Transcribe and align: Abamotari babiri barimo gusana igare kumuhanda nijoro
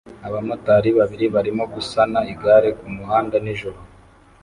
Abamotari 0.27 0.89
babiri 0.99 1.25
barimo 1.35 1.63
gusana 1.73 2.19
igare 2.33 2.69
kumuhanda 2.79 3.35
nijoro 3.43 3.79